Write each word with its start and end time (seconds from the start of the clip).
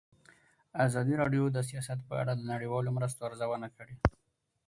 ازادي 0.85 1.13
راډیو 1.21 1.43
د 1.51 1.57
سیاست 1.69 1.99
په 2.09 2.13
اړه 2.21 2.33
د 2.35 2.41
نړیوالو 2.51 2.95
مرستو 2.97 3.21
ارزونه 3.29 3.67
کړې. 3.77 3.95